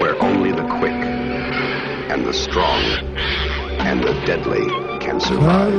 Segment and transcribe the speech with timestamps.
[0.00, 2.80] where only the quick and the strong
[3.80, 4.66] and the deadly
[4.98, 5.72] can survive.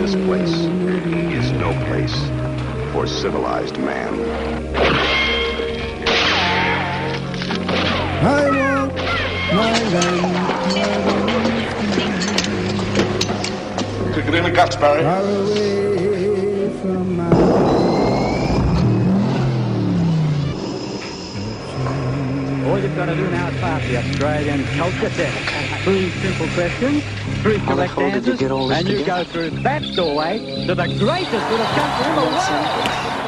[0.00, 0.54] This place
[1.38, 2.16] is no place
[2.92, 4.14] for civilized man.
[8.26, 8.96] I want
[9.52, 10.34] my land
[14.14, 15.93] Kick it in the guts, Barry.
[22.84, 25.84] You've got to do now is pass the Australian culture test.
[25.84, 27.02] Three simple questions,
[27.40, 32.10] three correct you answers, and you go through that doorway to the greatest little country
[32.10, 33.23] in the world.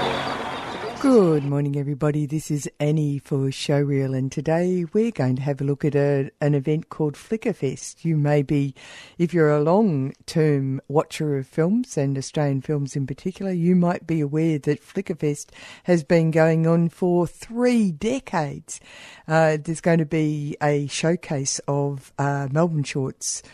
[1.07, 2.27] Good morning, everybody.
[2.27, 6.33] This is Annie for Showreel, and today we're going to have a look at a,
[6.41, 8.05] an event called Flickerfest.
[8.05, 8.75] You may be,
[9.17, 14.05] if you're a long term watcher of films and Australian films in particular, you might
[14.05, 15.51] be aware that Flickerfest
[15.85, 18.81] has been going on for three decades.
[19.29, 23.45] Uh, there's going to be a showcase of uh, Melbourne shorts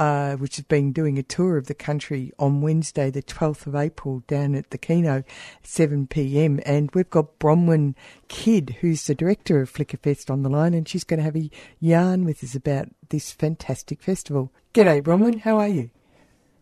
[0.00, 3.74] uh, which has been doing a tour of the country on Wednesday, the 12th of
[3.74, 5.22] April, down at the Kino,
[5.62, 6.58] 7 pm.
[6.64, 7.94] And we've got Bronwyn
[8.26, 11.50] Kidd, who's the director of Flickerfest, on the line, and she's going to have a
[11.80, 14.50] yarn with us about this fantastic festival.
[14.72, 15.90] G'day, Bronwyn, how are you?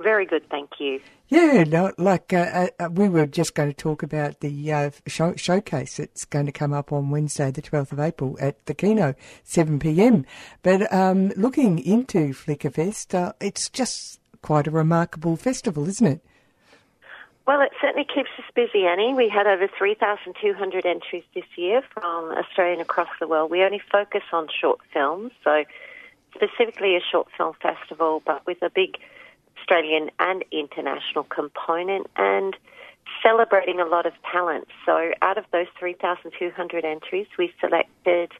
[0.00, 1.00] Very good, thank you.
[1.28, 5.34] Yeah, no, like uh, uh, we were just going to talk about the uh, show-
[5.36, 9.14] showcase that's going to come up on Wednesday, the 12th of April at the Kino,
[9.42, 10.24] 7 pm.
[10.62, 16.24] But um, looking into Flickerfest, uh, it's just quite a remarkable festival, isn't it?
[17.46, 19.14] Well, it certainly keeps us busy, Annie.
[19.14, 23.50] We had over 3,200 entries this year from Australia and across the world.
[23.50, 25.64] We only focus on short films, so
[26.34, 28.98] specifically a short film festival, but with a big
[29.68, 32.56] Australian and international component and
[33.22, 34.66] celebrating a lot of talent.
[34.86, 38.32] So out of those 3,200 entries, we selected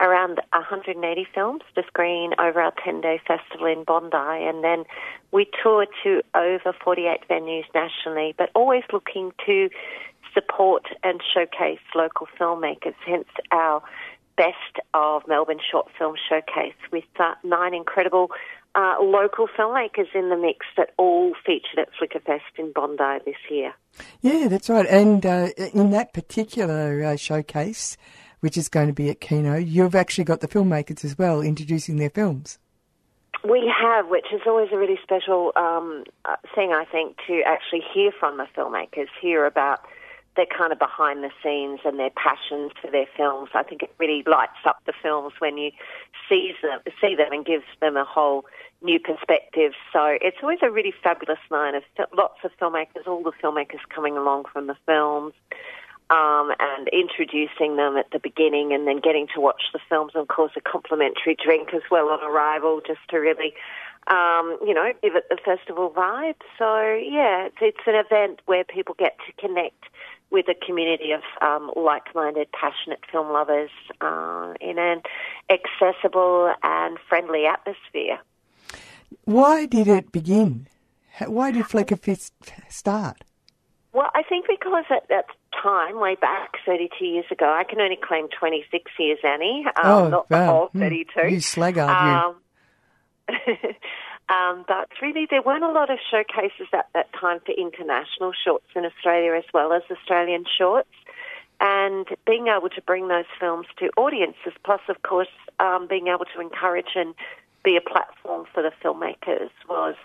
[0.00, 4.84] around 180 films to screen over our 10-day festival in Bondi, and then
[5.32, 9.68] we toured to over 48 venues nationally, but always looking to
[10.32, 13.82] support and showcase local filmmakers, hence our
[14.38, 18.30] Best of Melbourne Short Film Showcase with uh, nine incredible
[18.76, 23.74] uh, local filmmakers in the mix that all featured at Flickerfest in Bondi this year.
[24.20, 24.86] Yeah, that's right.
[24.86, 27.96] And uh, in that particular uh, showcase,
[28.38, 31.96] which is going to be at Kino, you've actually got the filmmakers as well introducing
[31.96, 32.60] their films.
[33.42, 37.82] We have, which is always a really special um, uh, thing, I think, to actually
[37.92, 39.80] hear from the filmmakers, hear about
[40.38, 43.50] their kind of behind the scenes and their passions for their films.
[43.54, 45.72] I think it really lights up the films when you
[46.28, 48.44] see them, see them and gives them a whole
[48.80, 49.72] new perspective.
[49.92, 51.82] So it's always a really fabulous night of
[52.16, 55.34] lots of filmmakers, all the filmmakers coming along from the films.
[56.10, 60.22] Um, and introducing them at the beginning and then getting to watch the films and
[60.22, 63.52] of course a complimentary drink as well on arrival just to really
[64.08, 66.40] um, you know, give it the festival vibe.
[66.58, 69.84] So yeah, it's, it's an event where people get to connect
[70.30, 75.02] with a community of um, like-minded, passionate film lovers uh, in an
[75.50, 78.18] accessible and friendly atmosphere.
[79.24, 80.66] Why did it begin?
[81.26, 82.32] Why did Flickerfest
[82.68, 83.24] start?
[83.92, 85.26] Well, I think because at that
[85.60, 90.28] time, way back 32 years ago, I can only claim 26 years, Annie, um, not
[90.28, 90.46] the wow.
[90.46, 90.80] whole Hmm.
[90.80, 91.28] 32.
[91.28, 93.34] You sluggard, you.
[94.28, 98.66] Um, but really, there weren't a lot of showcases at that time for international shorts
[98.76, 100.90] in Australia as well as Australian shorts.
[101.60, 105.28] And being able to bring those films to audiences, plus, of course,
[105.58, 107.14] um, being able to encourage and
[107.64, 109.96] be a platform for the filmmakers was,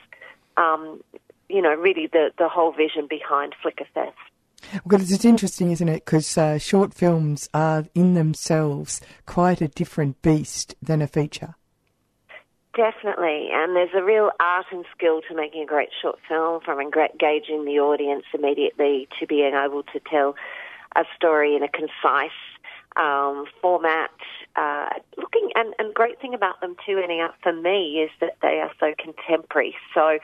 [0.57, 1.01] um,
[1.49, 4.13] you know, really the, the whole vision behind Flickerfest.
[4.87, 6.05] Because it's interesting, isn't it?
[6.05, 11.55] Because uh, short films are in themselves quite a different beast than a feature.
[12.75, 16.79] Definitely, and there's a real art and skill to making a great short film, from
[16.79, 20.35] engaging the audience immediately to being able to tell
[20.95, 22.31] a story in a concise
[22.95, 24.09] um, format.
[24.55, 28.37] Uh, looking and, and great thing about them too, ending up for me, is that
[28.41, 29.75] they are so contemporary.
[29.93, 30.17] So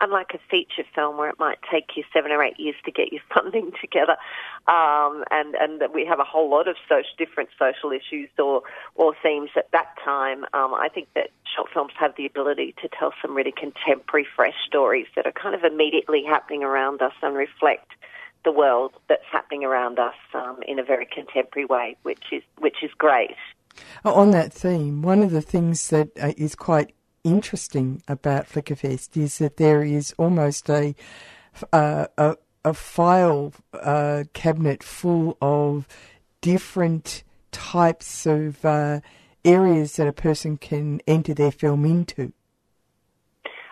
[0.00, 3.12] unlike a feature film where it might take you seven or eight years to get
[3.12, 4.16] your funding together,
[4.66, 8.62] um, and and we have a whole lot of social, different social issues or
[8.94, 10.44] or themes at that time.
[10.52, 14.54] Um, I think that short films have the ability to tell some really contemporary, fresh
[14.66, 17.92] stories that are kind of immediately happening around us and reflect
[18.44, 22.82] the world that's happening around us um, in a very contemporary way, which is which
[22.82, 23.36] is great.
[24.04, 26.94] On that theme, one of the things that uh, quite
[27.24, 30.94] interesting about Flickerfest is that there is almost a
[31.72, 35.86] a, a, file uh, cabinet full of
[36.40, 37.22] different
[37.52, 39.00] types of uh,
[39.44, 42.32] areas that a person can enter their film into.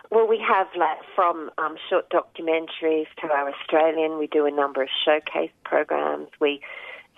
[0.09, 4.19] Well, we have like from um, short documentaries to our Australian.
[4.19, 6.27] We do a number of showcase programs.
[6.39, 6.61] We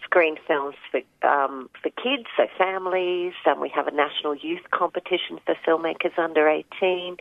[0.05, 3.33] screen films for um, for kids, so families.
[3.45, 7.17] Um, we have a national youth competition for filmmakers under 18.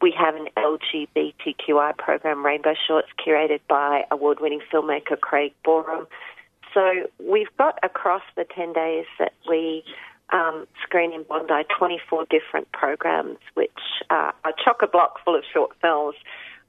[0.00, 6.08] We have an LGBTQI program, Rainbow Shorts, curated by award-winning filmmaker Craig Boreham.
[6.74, 9.84] So we've got across the 10 days that we
[10.32, 13.70] um, screen in Bondi 24 different programs, which
[14.10, 16.16] are a chock a block full of short films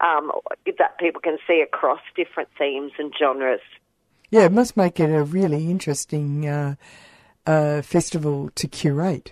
[0.02, 0.32] um,
[0.78, 3.62] that people can see across different themes and genres.
[4.34, 6.74] Yeah, it must make it a really interesting uh,
[7.46, 9.32] uh, festival to curate.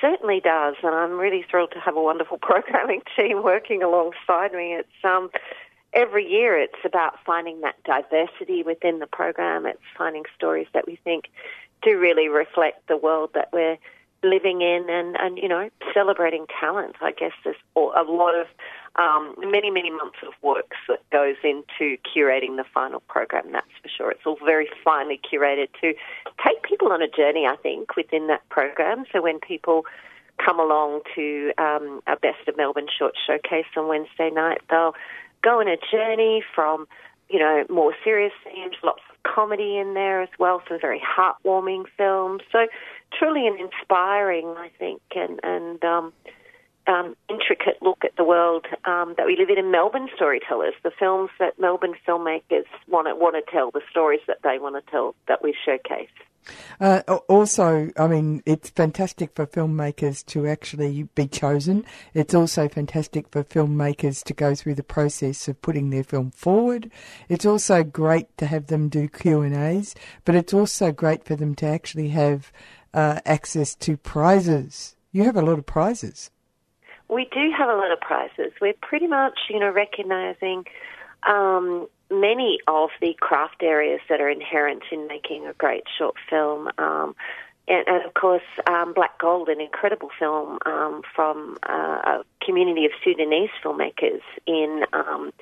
[0.00, 4.74] Certainly does, and I'm really thrilled to have a wonderful programming team working alongside me.
[4.74, 5.30] It's um,
[5.92, 9.66] every year it's about finding that diversity within the program.
[9.66, 11.26] It's finding stories that we think
[11.80, 13.78] do really reflect the world that we're
[14.22, 16.96] living in and, and you know, celebrating talent.
[17.00, 18.46] I guess there's a lot of
[18.96, 23.88] um, many, many months of work that goes into curating the final program, that's for
[23.88, 24.10] sure.
[24.10, 25.94] It's all very finely curated to
[26.44, 29.04] take people on a journey, I think, within that program.
[29.12, 29.84] So when people
[30.44, 34.94] come along to um, our Best of Melbourne Short Showcase on Wednesday night, they'll
[35.42, 36.86] go on a journey from,
[37.28, 41.84] you know, more serious themes, lots of comedy in there as well, some very heartwarming
[41.96, 42.42] films.
[42.50, 42.66] So
[43.18, 46.12] truly an inspiring, I think, and and um,
[46.86, 49.58] um, intricate look at the world um, that we live in.
[49.58, 54.20] In Melbourne storytellers, the films that Melbourne filmmakers want to want to tell, the stories
[54.26, 56.08] that they want to tell, that we showcase.
[56.80, 61.84] Uh, also, I mean, it's fantastic for filmmakers to actually be chosen.
[62.14, 66.90] It's also fantastic for filmmakers to go through the process of putting their film forward.
[67.28, 71.36] It's also great to have them do Q and A's, but it's also great for
[71.36, 72.50] them to actually have
[72.94, 74.96] uh, access to prizes.
[75.12, 76.30] You have a lot of prizes.
[77.08, 78.52] We do have a lot of prizes.
[78.60, 80.64] We're pretty much, you know, recognising
[81.24, 86.68] um, many of the craft areas that are inherent in making a great short film.
[86.78, 87.14] Um,
[87.68, 92.84] and, and, of course, um, Black Gold, an incredible film um, from uh, a community
[92.84, 95.32] of Sudanese filmmakers in um,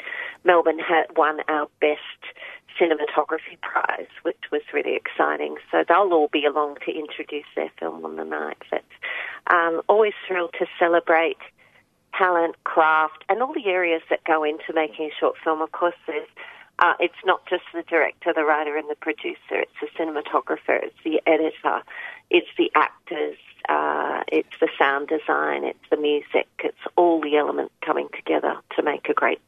[0.44, 2.34] Melbourne, had won our best
[2.80, 5.56] cinematography prize, which was really exciting.
[5.70, 8.58] So they'll all be along to introduce their film on the night.
[8.70, 8.84] But
[9.52, 11.38] um, always thrilled to celebrate
[12.16, 15.62] talent, craft, and all the areas that go into making a short film.
[15.62, 16.28] Of course, there's
[16.80, 19.38] uh, it's not just the director, the writer, and the producer.
[19.50, 20.80] It's the cinematographer.
[20.82, 21.82] It's the editor.
[22.30, 23.36] It's the actors.
[23.68, 25.64] Uh, it's the sound design.
[25.64, 26.46] It's the music.
[26.60, 29.40] It's all the elements coming together to make a great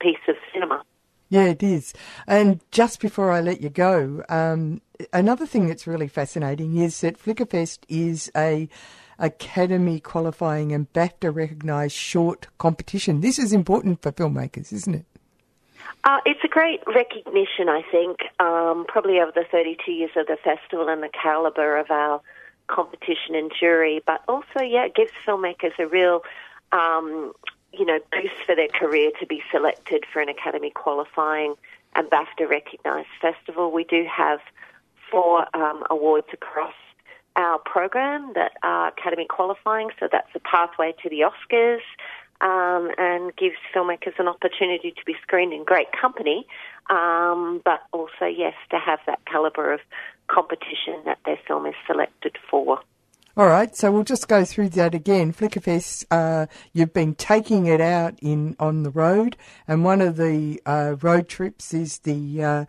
[0.00, 0.82] piece of cinema.
[1.28, 1.92] Yeah, it is.
[2.26, 4.80] And just before I let you go, um,
[5.12, 8.68] another thing that's really fascinating is that Flickerfest is a
[9.18, 13.20] Academy qualifying and BAFTA recognised short competition.
[13.20, 15.06] This is important for filmmakers, isn't it?
[16.04, 20.36] Uh, it's a great recognition, I think, um, probably over the 32 years of the
[20.36, 22.20] festival and the calibre of our
[22.68, 26.22] competition and jury, but also, yeah, it gives filmmakers a real,
[26.72, 27.32] um,
[27.78, 31.54] you know, boost for their career to be selected for an Academy qualifying
[31.94, 33.72] and BAFTA recognised festival.
[33.72, 34.40] We do have
[35.10, 36.74] four um, awards across
[37.36, 41.80] our program that are Academy qualifying, so that's a pathway to the Oscars
[42.40, 46.46] um, and gives filmmakers an opportunity to be screened in great company,
[46.90, 49.80] um, but also, yes, to have that calibre of
[50.28, 52.80] competition that their film is selected for.
[53.38, 55.30] All right, so we'll just go through that again.
[55.30, 59.36] Flickerfest, uh, you've been taking it out in on the road,
[59.68, 62.64] and one of the uh, road trips is the uh,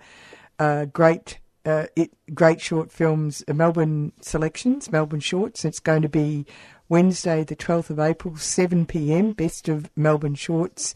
[0.59, 5.63] uh great uh, it, great short films, uh, Melbourne selections, Melbourne shorts.
[5.63, 6.45] It's going to be
[6.89, 10.93] Wednesday, the 12th of April, 7 pm, Best of Melbourne Shorts.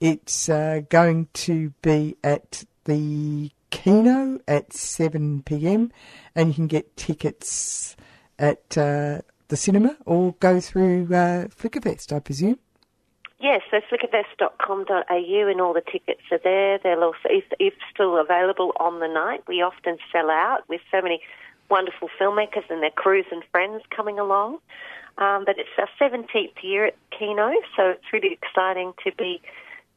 [0.00, 5.92] It's going to be at the Kino at 7 pm,
[6.34, 7.96] and you can get tickets
[8.38, 12.58] at uh, the cinema or go through uh, Flickerfest, I presume.
[13.40, 16.78] Yes, so flickerfest.com.au and all the tickets are there.
[16.78, 21.02] They'll also, if, if still available on the night, we often sell out with so
[21.02, 21.20] many
[21.68, 24.58] wonderful filmmakers and their crews and friends coming along.
[25.18, 29.40] Um, but it's our 17th year at Kino, so it's really exciting to be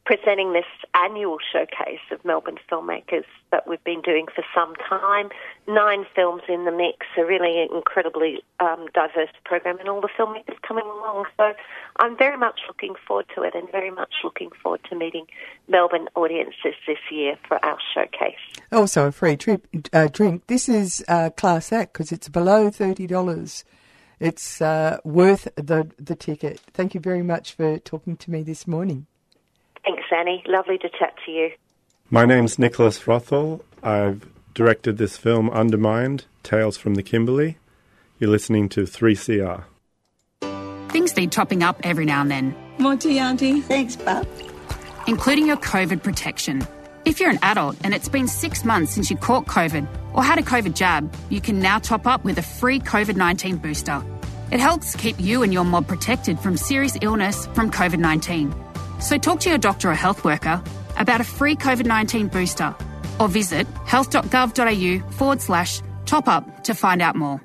[0.08, 5.28] presenting this annual showcase of Melbourne filmmakers that we've been doing for some time.
[5.66, 10.56] Nine films in the mix, a really incredibly um, diverse program, and all the filmmakers
[10.66, 11.26] coming along.
[11.36, 11.52] So
[11.98, 15.26] I'm very much looking forward to it and very much looking forward to meeting
[15.68, 18.40] Melbourne audiences this year for our showcase.
[18.72, 20.46] Also, a free trip, uh, drink.
[20.46, 23.64] This is uh, Class Act because it's below $30.
[24.20, 26.60] It's uh, worth the, the ticket.
[26.72, 29.06] Thank you very much for talking to me this morning.
[30.08, 30.42] Thanks, Annie.
[30.46, 31.50] Lovely to chat to you.
[32.10, 33.60] My name's Nicholas Wrathall.
[33.82, 37.58] I've directed this film Undermined Tales from the Kimberley.
[38.18, 39.64] You're listening to 3CR.
[40.90, 43.60] Things need topping up every now and then, More tea, Auntie.
[43.60, 44.26] Thanks, Bob.
[45.06, 46.66] including your COVID protection.
[47.04, 50.38] If you're an adult and it's been six months since you caught COVID or had
[50.38, 54.02] a COVID jab, you can now top up with a free COVID 19 booster.
[54.50, 58.54] It helps keep you and your mob protected from serious illness from COVID 19.
[59.00, 60.62] So talk to your doctor or health worker
[60.96, 62.74] about a free COVID 19 booster
[63.20, 67.40] or visit health.gov.au forward slash top up to find out more.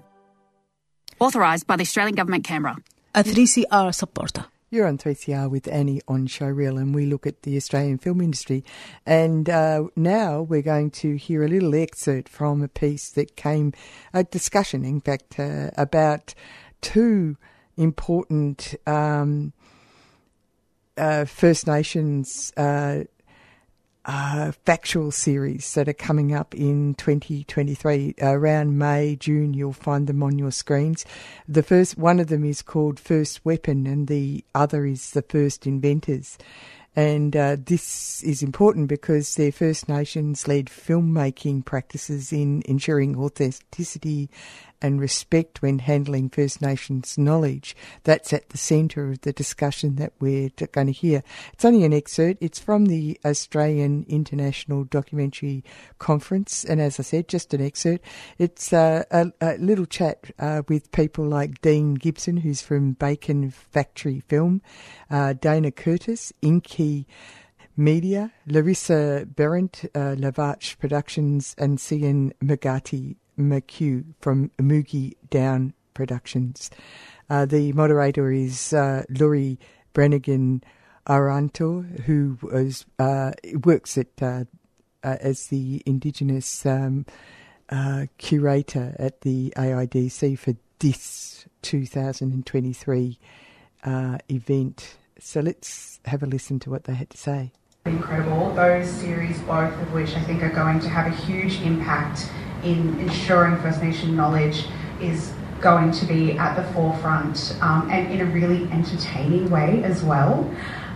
[1.20, 2.78] Authorised by the Australian Government, Canberra.
[3.16, 4.46] A 3CR supporter.
[4.72, 8.64] You're on 3CR with Annie on Showreel, and we look at the Australian film industry.
[9.06, 13.74] And uh, now we're going to hear a little excerpt from a piece that came,
[14.16, 16.34] a discussion, in fact, uh, about
[16.82, 17.38] two
[17.78, 19.54] important um,
[20.98, 23.04] uh, First Nations uh,
[24.06, 29.54] uh, factual series that are coming up in 2023 around May, June.
[29.54, 31.06] You'll find them on your screens.
[31.48, 35.66] The first one of them is called First Weapon, and the other is the First
[35.66, 36.38] Inventors.
[36.96, 44.30] And uh, this is important because they're First Nations led filmmaking practices in ensuring authenticity
[44.84, 47.76] and respect when handling First Nations knowledge.
[48.04, 51.24] That's at the centre of the discussion that we're going to hear.
[51.54, 52.44] It's only an excerpt.
[52.44, 55.64] It's from the Australian International Documentary
[55.98, 58.06] Conference, and as I said, just an excerpt.
[58.38, 63.50] It's uh, a, a little chat uh, with people like Dean Gibson, who's from Bacon
[63.50, 64.62] Factory Film,
[65.10, 67.06] uh, Dana Curtis, Inkey.
[67.76, 76.70] Media, Larissa Behrendt, uh, Lavarch Productions, and Cian Magati McHugh from Moogie Down Productions.
[77.30, 79.60] Uh, the moderator is uh, Laurie
[79.94, 80.64] Brannigan
[81.08, 83.32] Aranto, who was uh,
[83.64, 84.46] works at uh,
[85.04, 87.06] uh, as the Indigenous um,
[87.70, 93.20] uh, curator at the AIDC for this 2023
[93.84, 94.96] uh, event.
[95.20, 97.52] So let's have a listen to what they had to say.
[97.86, 98.54] incredible.
[98.54, 102.30] Those series, both of which I think are going to have a huge impact
[102.64, 104.66] in ensuring First Nation knowledge
[105.02, 110.04] is going to be at the forefront um, and in a really entertaining way as
[110.04, 110.50] well.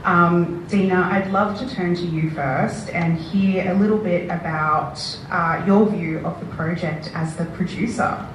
[0.03, 4.99] Um, Dena, I'd love to turn to you first and hear a little bit about
[5.29, 8.25] uh, your view of the project as the producer.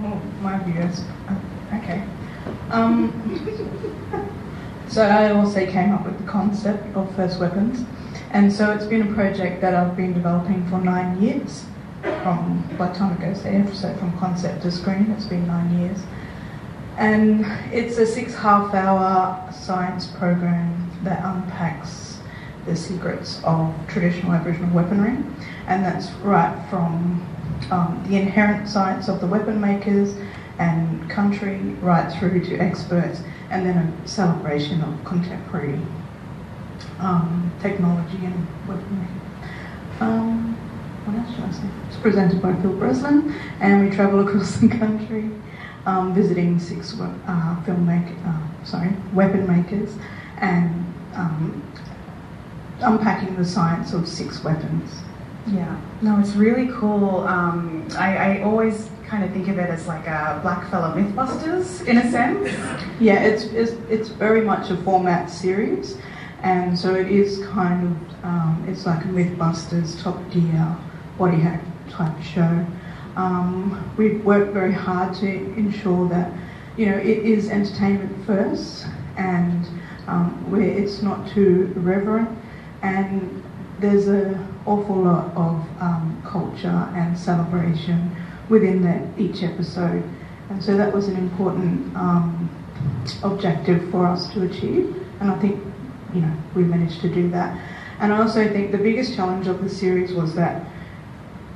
[0.00, 1.02] Oh, my views.
[1.74, 2.02] Okay.
[2.70, 3.12] Um,
[4.88, 7.84] so I also came up with the concept of First Weapons,
[8.30, 11.64] and so it's been a project that I've been developing for nine years.
[12.24, 15.98] From the time it goes there, so from concept to screen, it's been nine years.
[16.96, 22.20] And it's a six half hour science program that unpacks
[22.64, 25.18] the secrets of traditional Aboriginal weaponry,
[25.66, 27.22] and that's right from
[27.70, 30.14] um, the inherent science of the weapon makers
[30.58, 35.78] and country, right through to experts, and then a celebration of contemporary
[37.00, 39.08] um, technology and weaponry.
[40.00, 40.53] Um,
[41.06, 45.30] It's presented by Phil Breslin, and we travel across the country
[45.84, 49.94] um, visiting six uh, filmmaker, uh, sorry, weapon makers,
[50.38, 50.70] and
[51.14, 51.62] um,
[52.80, 55.02] unpacking the science of six weapons.
[55.48, 57.20] Yeah, no, it's really cool.
[57.20, 61.98] Um, I, I always kind of think of it as like a Blackfella Mythbusters in
[61.98, 62.50] a sense.
[62.98, 65.98] Yeah, it's, it's, it's very much a format series,
[66.42, 70.76] and so it is kind of, um, it's like a Mythbusters, Top Gear,
[71.18, 72.66] body hack type show.
[73.16, 76.32] Um, We worked very hard to ensure that,
[76.76, 79.66] you know, it is entertainment first, and
[80.08, 82.28] um, where it's not too irreverent,
[82.82, 83.42] and
[83.80, 88.10] there's an awful lot of um, culture and celebration
[88.48, 90.02] within that each episode,
[90.50, 92.50] and so that was an important um,
[93.22, 95.60] objective for us to achieve And I think,
[96.12, 97.58] you know, we managed to do that.
[98.00, 100.66] And I also think the biggest challenge of the series was that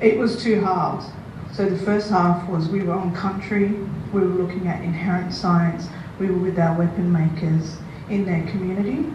[0.00, 1.07] it was two halves.
[1.52, 3.69] So the first half was we were on country,
[4.12, 5.88] we were looking at inherent science,
[6.21, 7.76] we were with our weapon makers
[8.09, 9.11] in their community.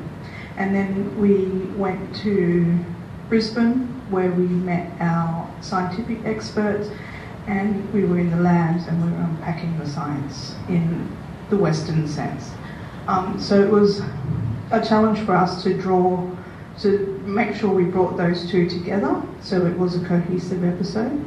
[0.58, 1.46] And then we
[1.78, 2.78] went to
[3.30, 6.90] Brisbane where we met our scientific experts
[7.48, 11.10] and we were in the labs and we were unpacking the science in
[11.50, 12.52] the Western sense.
[13.08, 14.02] Um, so it was
[14.72, 16.30] a challenge for us to draw,
[16.80, 21.24] to make sure we brought those two together so it was a cohesive episode.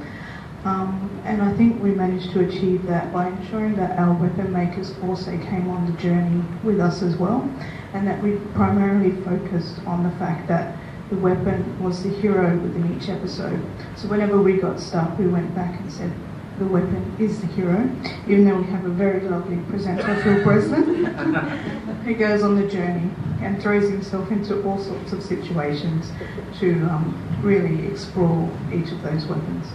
[0.64, 4.92] Um, and I think we managed to achieve that by ensuring that our weapon makers
[5.04, 7.48] also came on the journey with us as well,
[7.92, 10.76] and that we primarily focused on the fact that
[11.08, 13.64] the weapon was the hero within each episode.
[13.96, 16.12] So whenever we got stuck, we went back and said,
[16.58, 17.90] the weapon is the hero,
[18.26, 21.04] even though we have a very lovely presenter, Phil Breslin,
[22.04, 23.10] who goes on the journey
[23.42, 26.10] and throws himself into all sorts of situations
[26.58, 29.66] to um, really explore each of those weapons.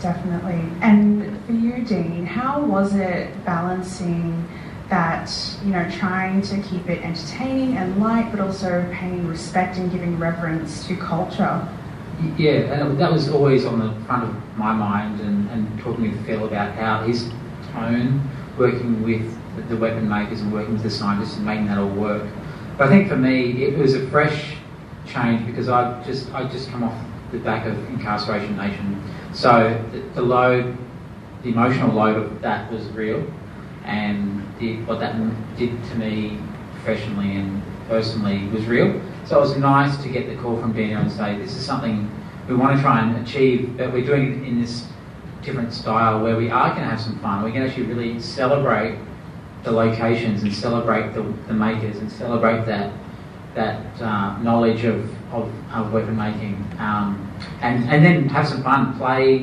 [0.00, 0.60] Definitely.
[0.80, 4.46] And for you, Dean, how was it balancing
[4.88, 5.30] that,
[5.64, 10.18] you know, trying to keep it entertaining and light, but also paying respect and giving
[10.18, 11.66] reverence to culture?
[12.36, 16.26] Yeah, and that was always on the front of my mind, and, and talking with
[16.26, 17.30] Phil about how his
[17.72, 21.88] tone, working with the weapon makers and working with the scientists and making that all
[21.88, 22.26] work.
[22.76, 24.56] But I think for me, it was a fresh
[25.06, 26.96] change because I just I just come off
[27.32, 29.02] the back of Incarceration Nation,
[29.32, 30.76] so the, the load,
[31.42, 33.26] the emotional load of that was real,
[33.84, 35.16] and the, what that
[35.56, 36.38] did to me
[36.74, 39.00] professionally and personally was real.
[39.26, 42.10] So it was nice to get the call from Dena and say, this is something
[42.48, 44.86] we want to try and achieve, but we're doing it in this
[45.42, 47.42] different style where we are going to have some fun.
[47.42, 48.98] We can actually really celebrate
[49.62, 52.92] the locations and celebrate the, the makers and celebrate that
[53.54, 58.98] that uh, knowledge of, of, of, weapon making um, and, and then have some fun,
[58.98, 59.38] play,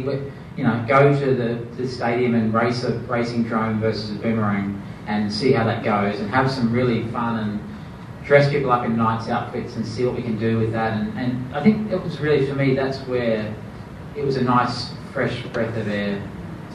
[0.58, 4.82] you know, go to the, the stadium and race a racing drone versus a boomerang
[5.08, 7.71] and see how that goes and have some really fun and
[8.26, 10.94] dress people up in nice outfits and see what we can do with that.
[10.94, 13.54] And, and I think it was really, for me, that's where
[14.16, 16.22] it was a nice, fresh breath of air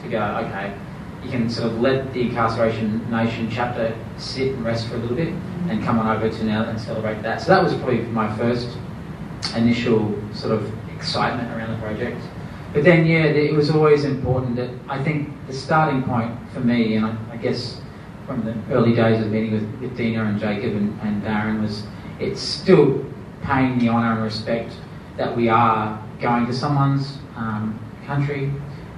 [0.03, 0.77] to go, okay,
[1.23, 5.15] you can sort of let the incarceration nation chapter sit and rest for a little
[5.15, 5.33] bit
[5.69, 7.41] and come on over to now and celebrate that.
[7.41, 8.77] So that was probably my first
[9.55, 12.21] initial sort of excitement around the project.
[12.73, 16.95] But then, yeah, it was always important that I think the starting point for me,
[16.95, 17.81] and I, I guess
[18.27, 21.83] from the early days of meeting with, with Dena and Jacob and, and Darren was
[22.19, 23.05] it's still
[23.41, 24.73] paying the honour and respect
[25.15, 28.51] that we are going to someone's um, country,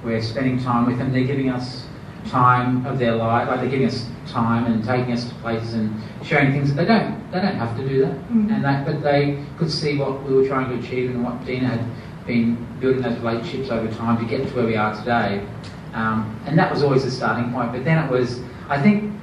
[0.04, 1.86] we're spending time with them, they're giving us
[2.28, 5.94] time of their life, like they're giving us time and taking us to places and
[6.24, 8.14] sharing things that they don't they don't have to do that.
[8.14, 8.52] Mm-hmm.
[8.52, 11.68] And that but they could see what we were trying to achieve and what Dena
[11.68, 15.46] had been building those relationships over time to get to where we are today.
[15.94, 17.72] Um, and that was always the starting point.
[17.72, 19.19] But then it was I think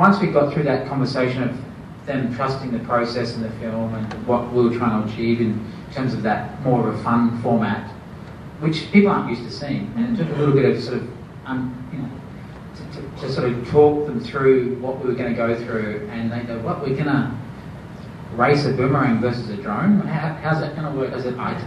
[0.00, 1.54] once we got through that conversation of
[2.06, 5.62] them trusting the process and the film and what we were trying to achieve in
[5.92, 7.86] terms of that more of a fun format,
[8.60, 11.10] which people aren't used to seeing, and it took a little bit of sort of,
[11.44, 12.08] um, you know,
[12.76, 16.08] to, to, to, sort of talk them through what we were going to go through,
[16.10, 17.30] and they go, "What we're going to
[18.32, 20.00] race a boomerang versus a drone?
[20.00, 21.62] How, how's that going to work?" I said, "I."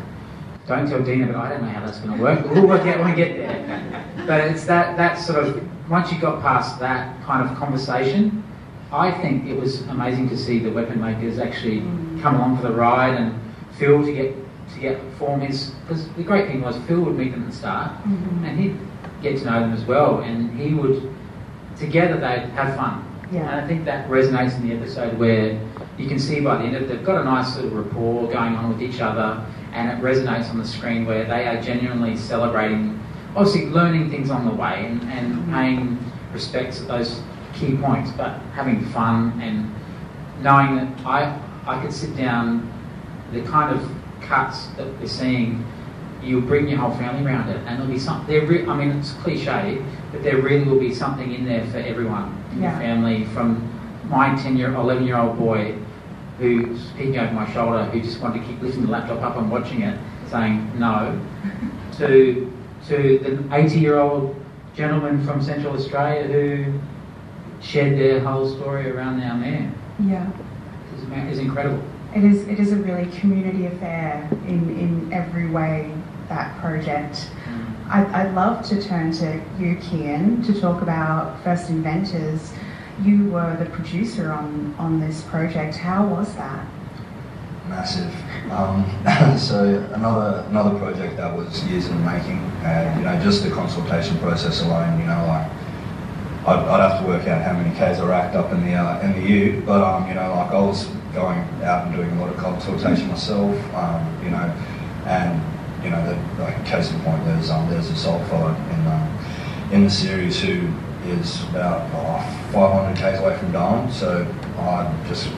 [0.65, 2.45] Don't tell Dena, but I don't know how that's going to work.
[2.49, 4.25] We'll work out when we get there.
[4.25, 5.61] But it's that, that sort of
[5.93, 8.43] once you got past that kind of conversation,
[8.91, 11.81] I think it was amazing to see the weapon makers actually
[12.19, 13.39] come along for the ride and
[13.77, 14.35] Phil to get
[14.73, 17.55] to get form his because the great thing was Phil would meet them at the
[17.55, 18.43] start mm-hmm.
[18.43, 18.75] and he'd
[19.21, 21.13] get to know them as well and he would
[21.77, 23.05] together they'd have fun.
[23.31, 23.41] Yeah.
[23.41, 25.59] And I think that resonates in the episode where
[25.99, 28.55] you can see by the end of it they've got a nice little rapport going
[28.55, 32.99] on with each other and it resonates on the screen where they are genuinely celebrating
[33.35, 35.97] obviously learning things on the way and, and paying
[36.31, 37.21] respects at those
[37.53, 39.73] key points, but having fun and
[40.43, 42.71] knowing that I, I could sit down,
[43.31, 43.89] the kind of
[44.21, 45.65] cuts that we're seeing,
[46.21, 48.27] you'll bring your whole family around it, and there'll be something.
[48.27, 51.77] There, re- I mean, it's cliche, but there really will be something in there for
[51.77, 52.71] everyone in yeah.
[52.71, 53.25] your family.
[53.25, 53.69] From
[54.05, 55.77] my ten year, eleven year old boy,
[56.37, 59.51] who's peeking over my shoulder, who just wanted to keep lifting the laptop up and
[59.51, 61.19] watching it, saying no,
[61.97, 62.51] to
[62.87, 64.35] to the 80 year old
[64.75, 66.79] gentleman from Central Australia who
[67.61, 69.71] shared their whole story around woomera.
[69.99, 70.29] Yeah.
[71.29, 71.81] It's, incredible.
[72.15, 75.93] It is, it is a really community affair in, in every way,
[76.29, 77.29] that project.
[77.45, 77.89] Mm.
[77.89, 82.53] I'd, I'd love to turn to you, Kian, to talk about First Inventors.
[83.01, 85.75] you were the producer on, on this project.
[85.75, 86.65] How was that?
[87.67, 88.13] Massive.
[88.51, 88.85] Um,
[89.37, 93.51] so another another project that was years in the making, and you know just the
[93.51, 95.47] consultation process alone, you know like
[96.45, 98.99] I'd, I'd have to work out how many Ks I racked up in the uh,
[99.01, 102.19] in the U, but um, you know like I was going out and doing a
[102.19, 104.53] lot of consultation myself, um, you know,
[105.05, 105.41] and
[105.83, 109.19] you know the like case in point there's um, there's a soul fellow in um,
[109.71, 110.67] in the series who
[111.05, 114.25] is about oh, 500 Ks away from Darwin, so
[114.57, 115.29] I just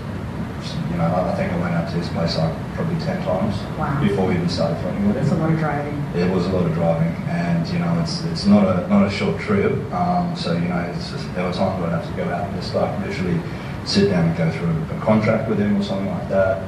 [0.91, 3.99] you know, I think I went out to his place like probably 10 times Wow.
[4.01, 5.23] before we even started filming with him.
[5.23, 5.95] It's a lot of driving.
[6.15, 9.09] It was a lot of driving, and you know, it's it's not a not a
[9.09, 9.73] short trip.
[9.93, 12.47] Um, so you know, it's just, there were times where I'd have to go out
[12.47, 13.39] and just like literally
[13.85, 16.63] sit down and go through a, contract with him or something like that,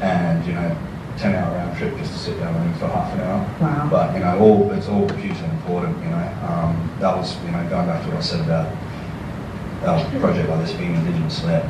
[0.00, 0.76] and you know,
[1.18, 3.40] ten hour round trip just to sit down with him for half an hour.
[3.60, 3.88] Wow.
[3.90, 5.96] But you know, all it's all hugely important.
[6.02, 8.72] You know, um, that was you know going back to what I said about
[9.82, 11.64] a project like this being Indigenous led.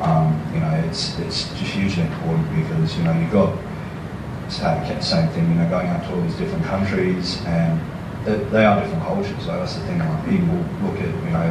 [0.00, 3.56] Um, you know, it's it's just hugely important because you know you've got
[4.48, 5.48] the same thing.
[5.48, 7.80] You know, going out to all these different countries and
[8.24, 9.40] they, they are different cultures.
[9.40, 9.98] So that's the thing.
[9.98, 11.48] Like people look at you know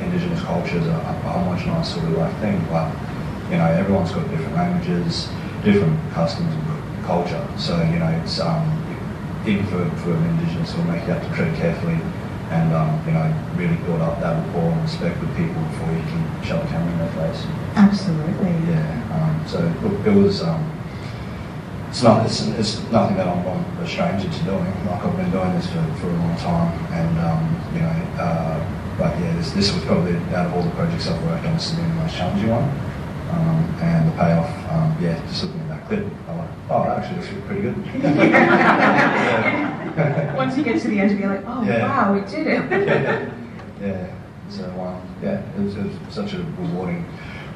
[0.00, 2.92] indigenous cultures are a, a homogenized sort of like thing, but
[3.50, 5.28] you know everyone's got different languages,
[5.64, 7.46] different customs and culture.
[7.56, 8.62] So you know it's um,
[9.46, 11.98] even for, for an indigenous, it'll make you have to tread carefully
[12.50, 16.02] and um, you know really build up that rapport and respect with people before you
[16.02, 17.46] can shove a camera in their face.
[17.74, 18.50] Absolutely.
[18.70, 18.84] Yeah.
[19.12, 20.42] Um, so look, it was.
[20.42, 20.72] Um,
[21.88, 22.26] it's not.
[22.26, 24.72] It's, it's nothing that I'm, I'm a stranger to doing.
[24.86, 27.42] Like I've been doing this for, for a long time, and um,
[27.74, 27.96] you know.
[28.20, 31.54] Uh, but yeah, this, this was probably out of all the projects I've worked on,
[31.54, 32.64] this has been the most challenging one.
[33.30, 37.20] Um, and the payoff, um, yeah, just looking at that clip, I like, oh, actually,
[37.20, 37.76] this looks pretty good.
[40.36, 41.88] Once you get to the end, you'll be like, oh Yeah.
[41.88, 42.70] wow, we did it.
[43.80, 43.86] yeah.
[43.86, 44.14] yeah.
[44.48, 47.04] So um, yeah, it was, it was such a rewarding,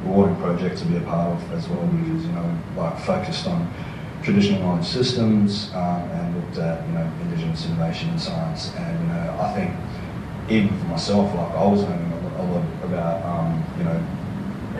[0.04, 3.72] rewarding project to be a part of as well because you know, like focused on
[4.22, 9.06] traditional knowledge systems um, and looked at you know indigenous innovation in science and you
[9.08, 9.74] know I think
[10.48, 13.98] even for myself like I was learning a lot, a lot about um, you know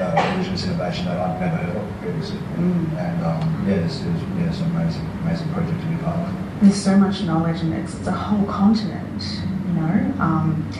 [0.00, 4.22] uh, indigenous innovation that I'd never heard of previously and um, yeah, it's, it was
[4.38, 6.51] yeah, it's an amazing amazing project to be part of.
[6.62, 10.14] There's so much knowledge, and it's, it's a whole continent, you know.
[10.20, 10.70] Um,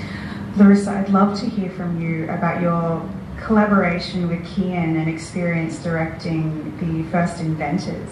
[0.56, 3.02] Larissa, I'd love to hear from you about your
[3.44, 8.08] collaboration with Kian and experience directing the first Inventors.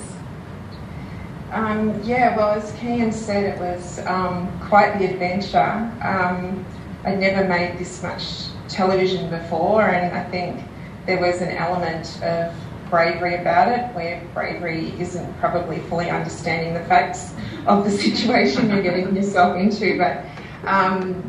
[1.53, 5.93] Um, yeah, well, as Kian said, it was um, quite the adventure.
[6.03, 6.67] Um,
[7.05, 10.61] I'd never made this much television before, and I think
[11.07, 12.53] there was an element of
[12.91, 17.33] bravery about it, where bravery isn't probably fully understanding the facts
[17.67, 19.97] of the situation you're getting yourself into.
[19.97, 20.25] But
[20.65, 21.23] um,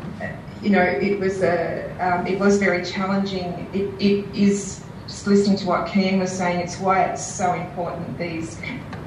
[0.62, 3.68] you know, it was a, um, it was very challenging.
[3.72, 6.60] It, it is just listening to what Kian was saying.
[6.60, 8.58] It's why it's so important these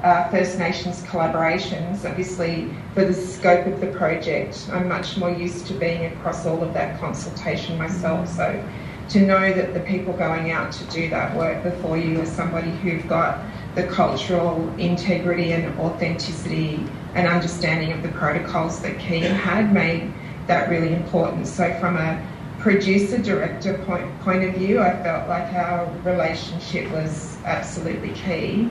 [0.02, 2.08] uh, First Nations collaborations.
[2.08, 6.62] Obviously, for the scope of the project, I'm much more used to being across all
[6.62, 8.28] of that consultation myself.
[8.28, 8.62] So
[9.10, 12.70] to know that the people going out to do that work before you are somebody
[12.70, 13.40] who've got
[13.74, 20.12] the cultural integrity and authenticity and understanding of the protocols that Kian had made
[20.46, 21.46] that really important.
[21.46, 22.26] So from a
[22.58, 28.70] producer director point, point of view, I felt like our relationship was absolutely key.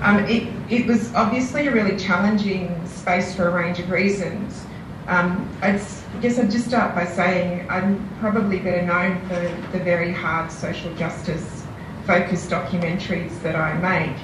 [0.00, 4.66] Um, it, it was obviously a really challenging space for a range of reasons.
[5.08, 5.80] Um, I
[6.20, 9.40] guess I'd just start by saying I'm probably better known for
[9.70, 11.64] the very hard social justice
[12.04, 14.16] focused documentaries that I make.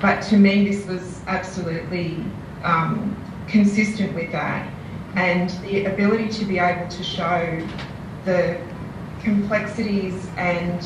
[0.00, 2.24] But to me, this was absolutely
[2.62, 3.14] um,
[3.46, 4.72] consistent with that.
[5.16, 7.68] And the ability to be able to show
[8.24, 8.58] the
[9.22, 10.82] complexities and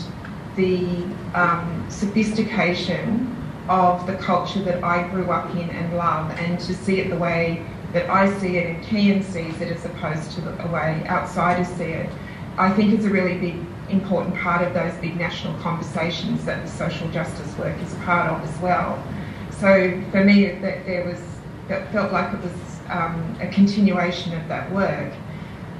[0.56, 1.04] the
[1.34, 3.32] um, sophistication
[3.68, 7.16] of the culture that I grew up in and love, and to see it the
[7.16, 7.64] way
[7.96, 11.84] that I see it and Kian sees it as opposed to the way outsiders see
[11.84, 12.10] it,
[12.58, 13.56] I think is a really big,
[13.88, 18.30] important part of those big national conversations that the social justice work is a part
[18.30, 19.02] of as well.
[19.50, 21.22] So for me, that there was
[21.68, 22.52] that felt like it was
[22.90, 25.14] um, a continuation of that work.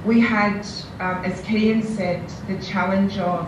[0.03, 0.65] We had,
[0.99, 3.47] um, as Kian said, the challenge of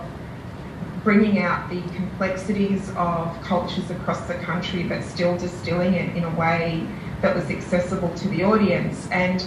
[1.04, 6.36] bringing out the complexities of cultures across the country, but still distilling it in a
[6.36, 6.86] way
[7.22, 9.08] that was accessible to the audience.
[9.12, 9.44] And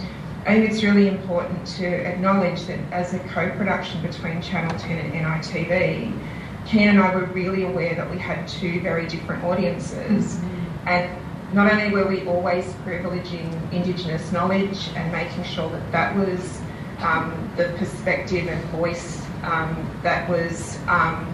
[0.47, 5.13] I think it's really important to acknowledge that as a co-production between Channel 10 and
[5.13, 6.19] NITV,
[6.67, 10.41] Ken and I were really aware that we had two very different audiences.
[10.87, 11.11] And
[11.53, 16.61] not only were we always privileging Indigenous knowledge and making sure that that was
[17.01, 21.27] um, the perspective and voice um, that was um,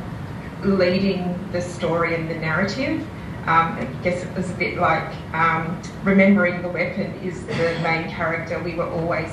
[0.64, 3.00] leading the story and the narrative.
[3.46, 8.10] Um, I guess it was a bit like um, remembering the weapon is the main
[8.10, 8.58] character.
[8.62, 9.30] We were always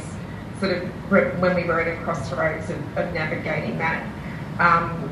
[0.59, 4.05] sort of, when we were at a crossroads of, of navigating that,
[4.59, 5.11] um,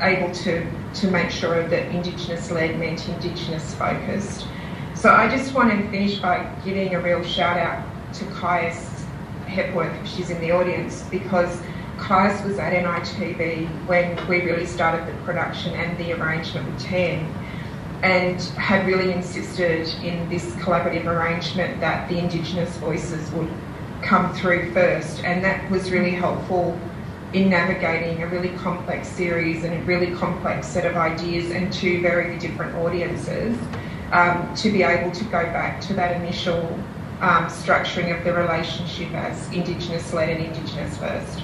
[0.00, 4.46] able to, to make sure that Indigenous led meant Indigenous focused.
[4.94, 7.84] So I just want to finish by giving a real shout out
[8.14, 9.04] to Kyas
[9.46, 11.60] Hepworth, if she's in the audience, because
[11.98, 17.32] Kyas was at NITV when we really started the production and the arrangement with Ten
[18.02, 23.50] and had really insisted in this collaborative arrangement that the Indigenous voices would
[24.02, 26.78] come through first, and that was really helpful
[27.32, 32.00] in navigating a really complex series and a really complex set of ideas and two
[32.02, 33.56] very different audiences
[34.12, 36.62] um, to be able to go back to that initial
[37.20, 41.40] um, structuring of the relationship as Indigenous led and Indigenous first.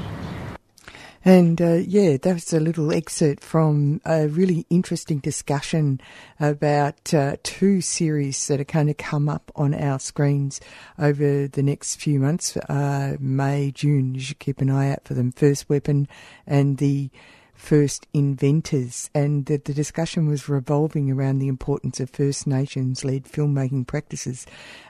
[1.24, 6.00] And uh, yeah, that was a little excerpt from a really interesting discussion
[6.38, 10.60] about uh, two series that are going to come up on our screens
[10.98, 14.14] over the next few months uh, May, June.
[14.14, 15.30] You should keep an eye out for them.
[15.32, 16.08] First Weapon
[16.46, 17.10] and the
[17.52, 19.10] First Inventors.
[19.14, 24.46] And the, the discussion was revolving around the importance of First Nations led filmmaking practices.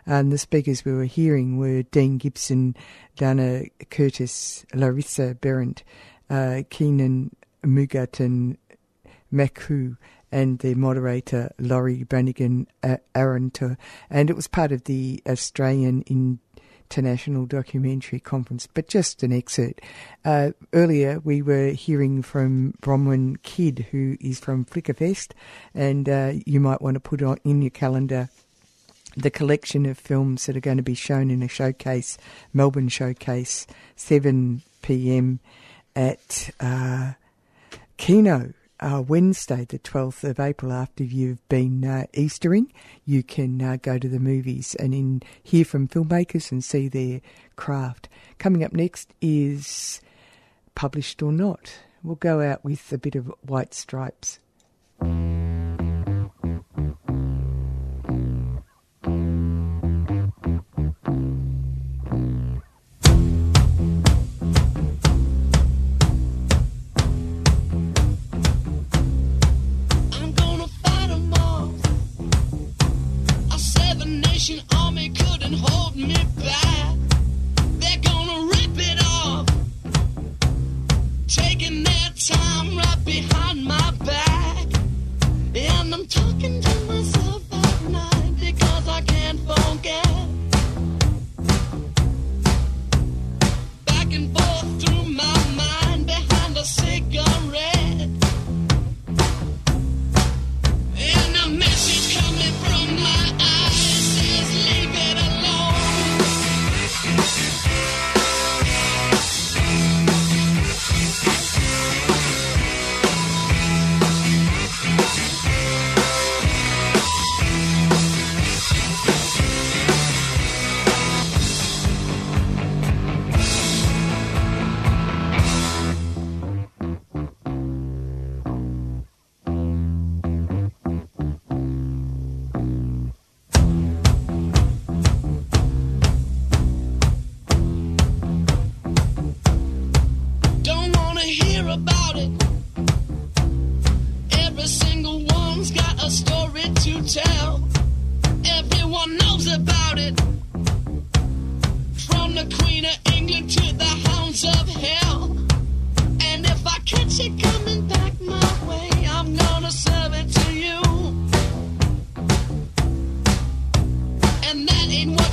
[0.06, 2.76] And the speakers we were hearing were Dean Gibson,
[3.16, 5.82] Dana Curtis, Larissa Behrendt
[6.30, 8.56] uh, Keenan Mugat
[9.32, 9.96] Meku
[10.32, 13.76] and the moderator Laurie Brannigan uh, Aronta,
[14.08, 16.04] and it was part of the Australian
[16.90, 19.80] International Documentary Conference, but just an excerpt.
[20.24, 25.32] Uh, earlier, we were hearing from Bronwyn Kidd, who is from Flickerfest,
[25.74, 28.28] and uh, you might want to put on in your calendar
[29.16, 32.16] the collection of films that are going to be shown in a showcase,
[32.52, 33.66] Melbourne showcase,
[33.96, 35.40] 7 p.m
[36.00, 37.12] at uh,
[37.98, 38.54] Kino.
[38.82, 42.72] Uh, Wednesday, the 12th of April, after you've been uh, Eastering,
[43.04, 47.20] you can uh, go to the movies and in, hear from filmmakers and see their
[47.56, 48.08] craft.
[48.38, 50.00] Coming up next is
[50.74, 51.74] Published or Not.
[52.02, 54.38] We'll go out with a bit of White Stripes.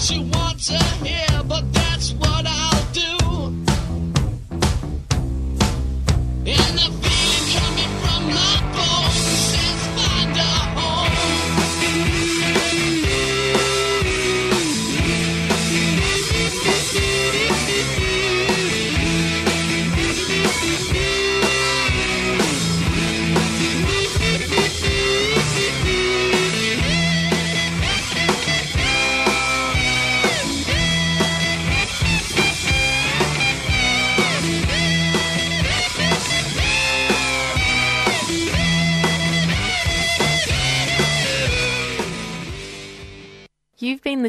[0.09, 1.16] you want to hear.